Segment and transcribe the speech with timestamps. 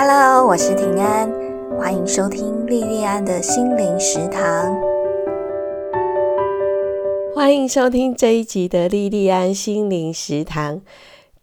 [0.00, 1.28] Hello，我是平安，
[1.76, 4.78] 欢迎收听莉莉安的心灵食堂。
[7.34, 10.80] 欢迎收听这一集的莉莉安心灵食堂。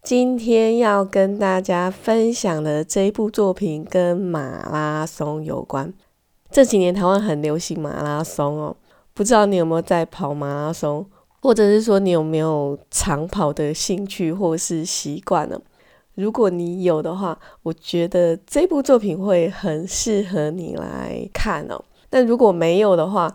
[0.02, 5.94] 今天要跟大家分享的这一部作品跟马拉松有关。
[6.50, 8.78] 这几年台湾很流行马拉松哦，
[9.14, 11.06] 不知道你有没有在跑马拉松，
[11.42, 15.60] 或者是说你有没有长跑的兴趣或是习惯呢？
[16.16, 21.84] 如果你有的话，我觉得这部作品会很适合你来看哦。
[22.10, 23.34] 但如果没有的话，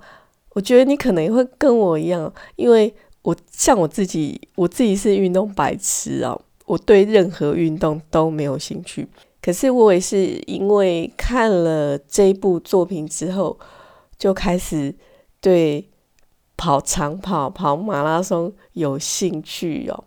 [0.55, 9.07] 我觉得你可能也会跟我一样，因为我像我自己，我自己是运动白痴哦，我对任何运动都没有兴趣。
[9.43, 13.59] 可是我也是因为看了这部作品之后，
[14.19, 14.95] 就开始
[15.41, 15.89] 对
[16.57, 20.05] 跑长跑、跑马拉松有兴趣哦。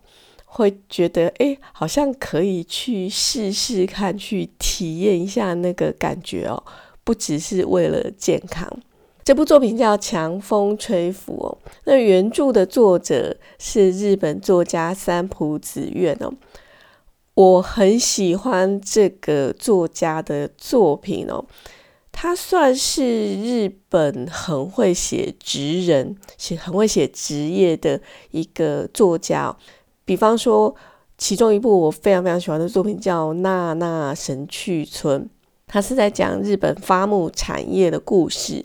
[0.56, 6.62] 会觉得哎，好像可以去试试看，去体验一下那个感觉哦。
[7.02, 8.66] 不只是为了健康。
[9.24, 11.58] 这部作品叫《强风吹拂》哦。
[11.84, 16.32] 那原著的作者是日本作家三浦子苑哦。
[17.34, 21.44] 我很喜欢这个作家的作品哦。
[22.12, 29.56] 他算是日本很会写职人、写很会写职业的一个作家。
[30.04, 30.74] 比方说，
[31.16, 35.22] 其中一部我非常非常喜欢的作品叫《娜娜神去村》，
[35.66, 38.64] 它是在讲日本发木产业的故事。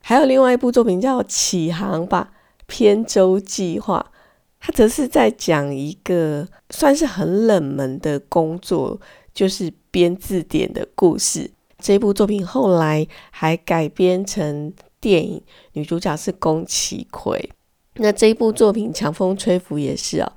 [0.00, 2.32] 还有另外一部作品叫《启航吧
[2.66, 4.04] 偏舟计划》，
[4.60, 9.00] 它则是在讲一个算是很冷门的工作，
[9.32, 11.50] 就是编字典的故事。
[11.78, 17.50] 这部作品后来还改编成电影，女主角是宫崎葵。
[17.96, 20.32] 那这一部作品《强风吹拂》也是哦。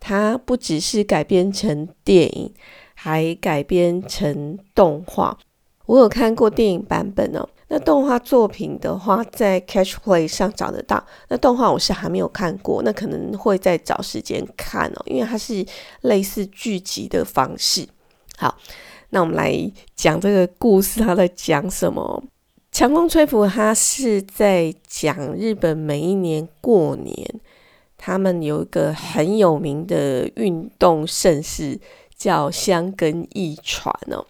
[0.00, 2.52] 它不只是改编成电影，
[2.94, 5.38] 还改编成动画。
[5.86, 7.48] 我有看过电影版本哦。
[7.68, 11.04] 那动画作品的话，在 Catch Play 上找得到。
[11.28, 15.64] 那动画我是还没有看过，那可能会再找时间看哦，因为它是
[16.00, 17.86] 类似剧集的方式。
[18.36, 18.56] 好，
[19.10, 22.24] 那我们来讲这个故事，它在讲什么？
[22.72, 27.14] 强风吹拂，它是在讲日本每一年过年。
[28.02, 31.78] 他们有一个很有名的运动盛事，
[32.16, 34.26] 叫香根一传哦。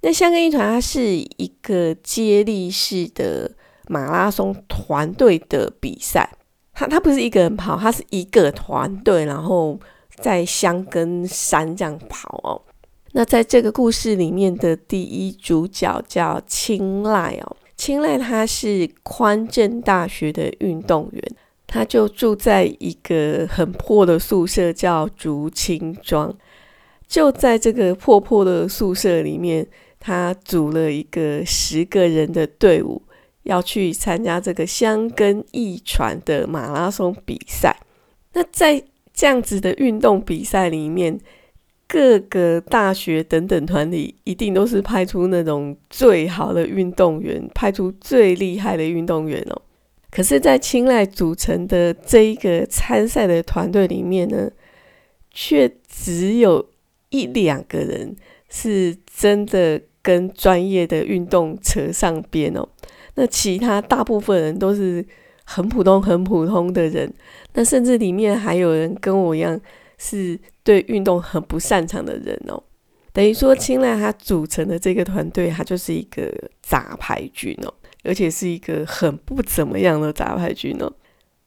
[0.00, 3.52] 那香根一传它是一个接力式的
[3.88, 6.32] 马拉松团队的比赛，
[6.72, 9.78] 它它不是一个人跑，它是一个团队，然后
[10.16, 12.62] 在香根山这样跑哦。
[13.12, 21.22] 那在这个故事里面的第一主角叫青睐哦，青睐他是宽正大学的运动员。
[21.72, 26.36] 他就住在一个很破的宿舍，叫竹青庄。
[27.06, 29.64] 就在这个破破的宿舍里面，
[30.00, 33.00] 他组了一个十个人的队伍，
[33.44, 37.76] 要去参加这个香根驿传的马拉松比赛。
[38.32, 38.82] 那在
[39.14, 41.20] 这样子的运动比赛里面，
[41.86, 49.62] 各个大学等等团体一定都是派出那种最好的运动员，派出最厉害的运动员哦。
[50.10, 54.50] 可是，在青睐组成的这一个参赛的团队里面呢，
[55.30, 56.68] 却只有
[57.10, 58.16] 一两个人
[58.48, 62.68] 是真的跟专业的运动扯上边哦。
[63.14, 65.04] 那其他大部分人都是
[65.44, 67.12] 很普通、很普通的人。
[67.54, 69.60] 那甚至里面还有人跟我一样
[69.98, 72.60] 是对运动很不擅长的人哦。
[73.12, 76.32] 等于说，青睐他组成的这个团队，他就是一个
[76.62, 77.74] 杂牌军哦。
[78.04, 80.92] 而且是一个很不怎么样的杂牌军哦。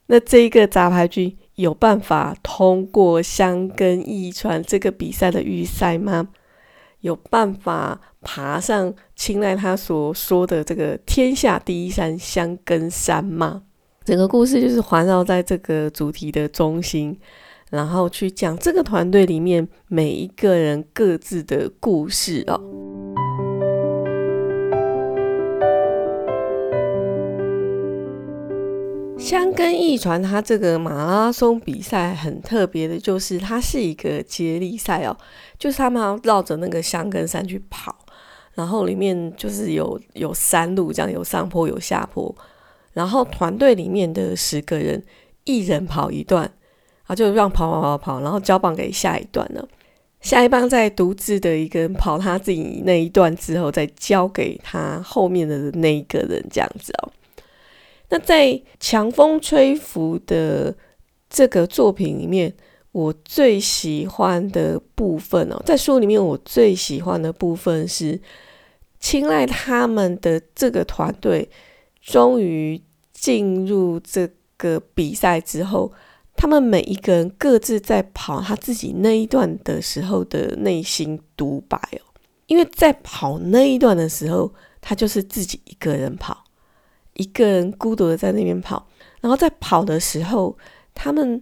[0.07, 6.27] 那这一个杂牌军有办法通过香根一传这个比赛的预赛吗？
[6.99, 13.63] 有办法爬上青睐他所说的这个天下第一山香根山吗？
[14.05, 17.17] 整个故事就是环绕在这个主题的中心，
[17.69, 22.59] 然后去讲这个团队里面每一个人各自的故事哦。
[29.33, 35.17] 香根驿传，它这个马拉松比赛很特别的，就是它是一个接力赛哦，
[35.57, 37.95] 就是他们要绕着那个香根山去跑，
[38.53, 42.33] 然后里面就是有有山路，这样有上坡有下坡，
[42.93, 45.03] 然后团队里面的十个人，
[45.45, 46.47] 一人跑一段，
[47.07, 49.67] 啊，就让跑跑跑跑，然后交棒给下一段了，
[50.21, 57.09] 下一棒再独自的一个人跑他自己那一段之后，再交给他后面的那一个人，这样子哦。
[58.13, 60.71] 那在强风吹拂的
[61.27, 62.53] 这个作品里面，
[62.91, 68.21] 我最喜欢的部分哦，在书里面我最喜欢的部分是
[68.99, 71.49] 青睐他们的这个团队，
[72.03, 72.79] 终于
[73.11, 75.91] 进入这个比赛之后，
[76.35, 82.13] 他们每一个人各自在跑他自己那一段的时候的内心独白哦，
[82.45, 86.42] 因为在跑那一段的时候，他就是自己一个人跑，
[87.15, 88.87] 一个人孤独的在那边跑，
[89.21, 90.57] 然后在跑的时候，
[90.93, 91.41] 他们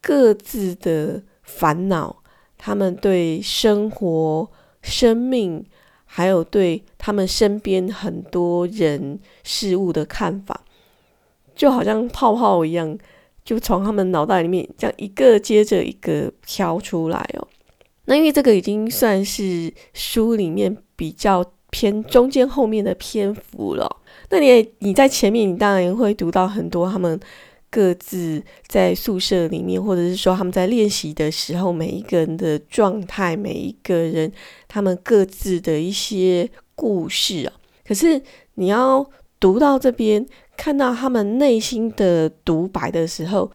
[0.00, 2.22] 各自的烦恼，
[2.56, 4.50] 他们对生活、
[4.82, 5.64] 生命。
[6.10, 10.58] 还有对他们身边很多人事物的看法，
[11.54, 12.96] 就好像泡泡一样，
[13.44, 17.46] 就从他们脑袋里面这样一个接着一个飘出来哦。
[18.06, 23.88] 那因为这个已经算是书里面比较偏中间后面的篇幅了。
[24.30, 27.18] 那你你在前面，你当然会读到很多他们。
[27.70, 34.32] 各自在宿舍里面，或者是说他们在练习的时候，每一个人的状态，每一个人
[34.66, 37.52] 他们各自的一些故事啊。
[37.86, 38.22] 可是
[38.54, 39.04] 你要
[39.38, 40.26] 读到这边，
[40.56, 43.50] 看到他们内心的独白的时候，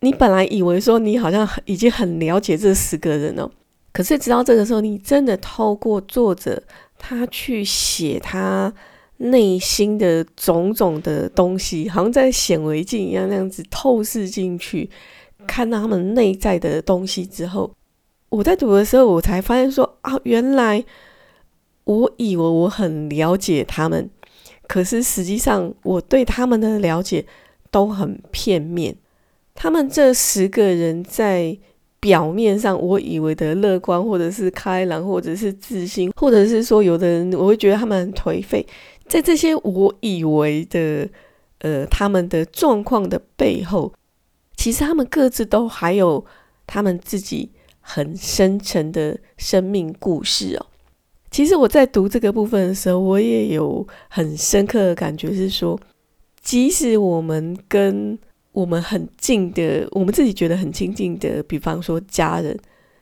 [0.00, 3.50] 你本来以为说你好像已经很了解这十个人了，
[3.92, 6.62] 可是直到这个时候，你真的透过作者
[7.00, 8.72] 他去写他。
[9.22, 14.88] 内心的种种的东西，好像在显微镜一样那样子透视进去，
[15.46, 17.70] 看到他们内在的东西之后，
[18.30, 20.82] 我在读的时候，我才发现说啊，原来
[21.84, 24.08] 我以为我很了解他们，
[24.66, 27.26] 可是实际上我对他们的了解
[27.70, 28.96] 都很片面。
[29.54, 31.58] 他们这十个人在
[32.00, 38.66] 表面上，我以为的乐观，或者是开朗，或者是自信，或者是说有的人，我会觉得他们很颓废。
[39.06, 41.08] 在这些我以为的，
[41.58, 43.92] 呃，他们的状况的背后，
[44.56, 46.24] 其实他们各自都还有
[46.66, 47.50] 他们自己
[47.80, 50.66] 很深沉的生命故事哦。
[51.30, 55.78] 其实我在读这个部分的时候，我也有很深刻的感觉，是说，
[56.40, 58.18] 即使我们跟
[58.52, 62.58] 我们很近的，我们自己觉得很亲近的，比方说家人。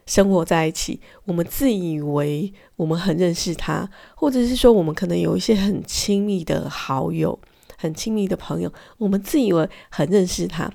[0.06, 7.38] 生活在一起，我们自以为我们很认识他，或者是说我们可能有一些很亲密的好友、
[7.76, 10.72] 很亲密的朋友，我们自以为很认识他。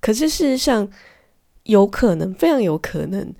[0.00, 0.90] 可是事实上，
[1.62, 3.32] 有可能，非常有可能，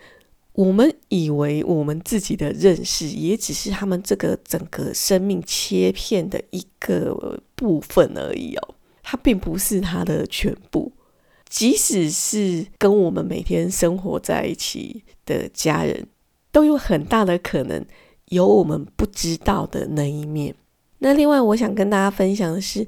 [0.52, 8.74] 我们以为我们自己的认识，也只是他们这个整个生命切片的一个部分而已哦，
[9.08, 10.90] 它并不是他的全部。
[11.48, 16.04] 即使是跟我们每天生活在一起的家人，
[16.50, 17.86] 都有很大的可能
[18.30, 20.52] 有我们不知道的那一面。
[20.98, 22.84] 那另外，我想跟大家分享的是，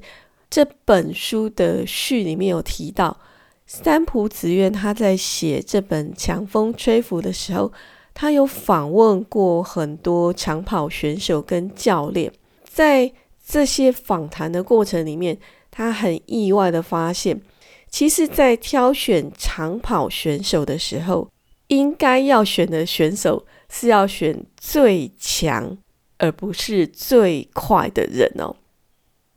[0.49, 3.17] 这本书的序里面有提到，
[3.65, 7.71] 三浦子苑他在写这本《强风吹拂》的时候，
[8.13, 12.29] 他有访问过很多长跑选手跟教练，
[12.65, 13.09] 在
[13.47, 15.37] 这些访谈的过程里面，
[15.79, 17.41] 他很意外的发现。
[17.89, 21.29] 其实，在挑选长跑选手的时候，
[21.67, 25.77] 应该要选的选手是要选最强，
[26.17, 28.57] 而不是最快的人哦。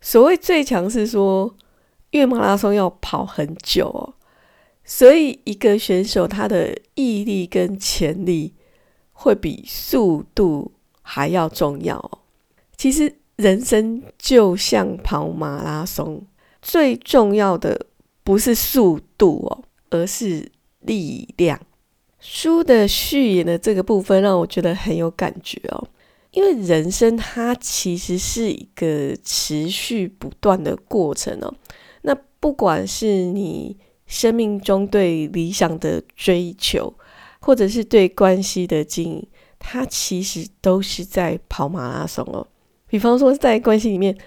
[0.01, 1.55] 所谓最强，是说
[2.11, 4.13] 因为马拉松要跑很久哦，
[4.83, 8.53] 所以一个选手他的毅力跟潜力
[9.13, 12.19] 会比速度还要重要哦。
[12.75, 16.27] 其实，人生就像跑马拉松，
[16.63, 17.85] 最重要的。
[18.25, 21.59] 不是速度哦，而是力量。
[22.21, 25.87] 书的序言的这个部分让我觉得很有感觉哦，
[26.31, 31.53] 因为人生它其实是一个持续不断的过程哦。
[32.03, 33.75] 那不管是你
[34.07, 36.93] 生命中对理想的追求，
[37.41, 39.27] 或者是对关系的经营，
[39.59, 42.47] 它其实都是在跑马拉松哦。
[42.87, 44.17] 比方说在关系里面。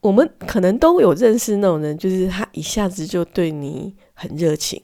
[0.00, 4.82] 我们可能都有认识那种人，就是他一下子就对你很热情，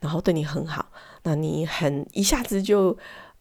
[0.00, 0.86] 然后对你很好，
[1.22, 2.96] 那你很一下子就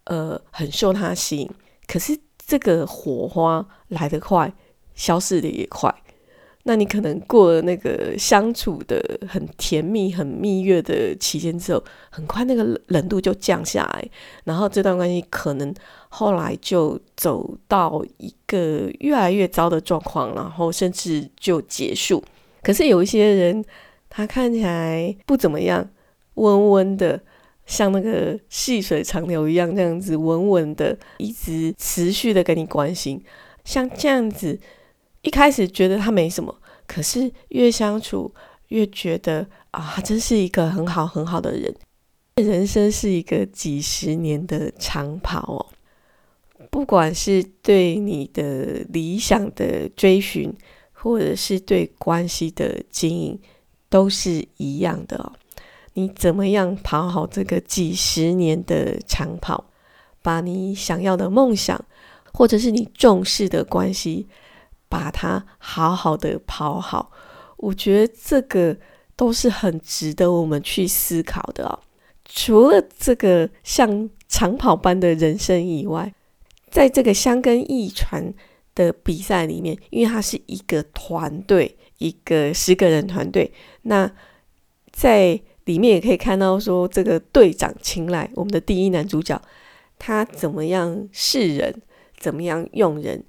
[0.06, 1.50] 呃很受他吸引。
[1.86, 4.54] 可是这个火花来得快，
[4.96, 5.94] 消失的也快。
[6.68, 14.10] 那你可能过了那个相处的很甜蜜、很蜜月的期间之后，很快那个冷度就降下来，
[14.44, 15.74] 然后这段关系可能
[16.10, 22.22] 后来就走到一个越来越糟的状况，然后甚至就结束。
[22.62, 23.64] 可是有一些人，
[24.10, 25.90] 他看起来不怎么样，
[26.34, 27.18] 温温的，
[27.66, 33.24] 像那个细水长流一样，这样子稳稳的，一直持续的跟你关心，
[33.64, 34.60] 像这样子。
[35.28, 36.56] 一开始觉得他没什么，
[36.88, 38.34] 可是越相处
[38.70, 41.76] 越觉得啊，他真是一个很好很好的人。
[42.36, 45.66] 人生是一个几十年的长跑哦，
[46.72, 50.56] 不管是对你的理想的追寻，
[50.94, 53.38] 或者是对关系的经营，
[53.90, 55.34] 都是一样的哦。
[55.96, 59.66] 你怎么样跑好这个几十年的长跑，
[60.22, 61.84] 把你想要的梦想，
[62.32, 64.26] 或者是你重视的关系，
[64.90, 67.12] 把它好好的跑好？
[67.58, 68.78] 我觉得这个
[69.16, 71.80] 都是很值得我们去思考的哦。
[72.26, 76.14] 除了这个像长跑般的人生以外，
[76.70, 78.34] 在这个香根一传
[78.76, 83.52] 的比赛里面，因为它是一个团队，一个十个人团队，
[83.84, 84.12] 那
[84.92, 89.42] 在里面也可以看到说，这个队长青睐我们的第一男主角，
[89.98, 91.82] 他怎么样视人，
[92.18, 93.24] 怎么样用人，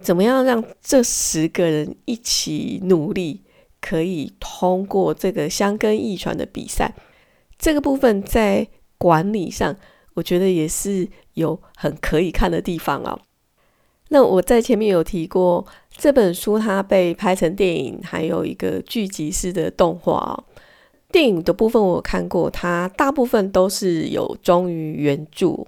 [0.00, 3.42] 怎么样让这十个人一起努力，
[3.80, 6.94] 可以通过这个香根一传的比赛。
[7.58, 8.66] 这个部分在
[8.98, 9.74] 管理上，
[10.14, 13.20] 我觉得也是有很可以看的地方哦。
[14.08, 20.44] 那我在前面有提过，这本书它被拍成电影，还有一个剧集式的动画哦。
[21.10, 25.66] 电影的部分我看过，它大部分都是有忠于原著，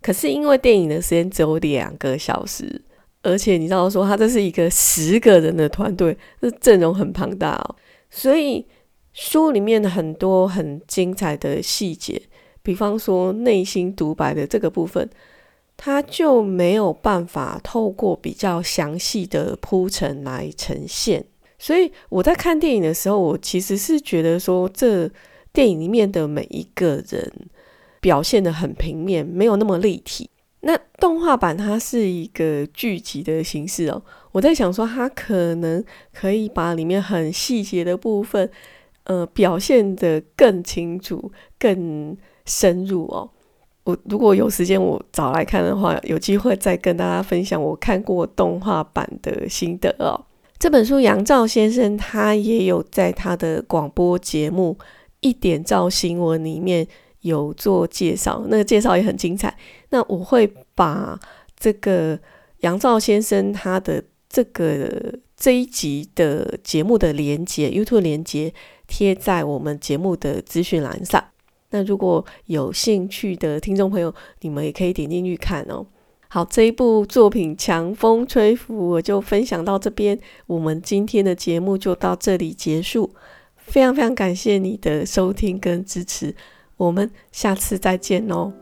[0.00, 2.80] 可是因为电影的时间只有两个小时，
[3.24, 7.76] 而且你知道说他这是一个十个人的团队，这阵容很庞大哦，
[8.10, 8.64] 所以
[9.12, 12.20] 书里面很多很精彩的细节，
[12.62, 15.08] 比方说内心独白的这个部分，
[15.76, 21.24] 他就没有办法透过比较详细的铺陈来呈现。
[21.58, 25.10] 所以我在看电影的时候，我其实是觉得说，这
[25.52, 27.32] 电影里面的每一个人
[28.00, 30.28] 表现的很平面，没有那么立体。
[30.66, 34.02] 那动画版它是一个剧集的形式哦，
[34.32, 38.50] 我在想说，它可能可以把里面很细节的部分，
[39.04, 42.16] 呃，表现的更清楚、更
[42.46, 43.30] 深入哦。
[43.84, 50.18] 我如果有时间，我找来看的话，有机会再跟大家分享我看过动画版的心得哦。
[50.58, 54.74] 这本书，杨照先生他也有在他的广播节目
[55.20, 56.86] 《一点照新闻》里面
[57.24, 59.56] 有做介绍，那个介绍也很精彩。
[59.88, 61.18] 那我会把
[61.58, 62.18] 这个
[62.60, 68.52] 杨照先生他的这个这一集的节目的连接，YouTube 连接
[68.86, 71.24] 贴在我们节目的资讯栏上。
[71.70, 75.86] 那如果有兴趣的听众朋友，你们也可以点进去看哦。
[76.28, 80.18] 好，这一部作品《强风吹拂》，我就分享到这边。
[80.46, 83.14] 我们今天的节目就到这里结束，
[83.56, 86.34] 非常非常感谢你的收听跟支持，
[86.76, 88.52] 我们下次再见哦。